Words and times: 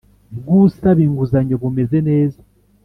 Bw 0.37 0.45
usaba 0.61 0.99
inguzanyo 1.07 1.55
bumeze 1.61 1.97
neza 2.09 2.39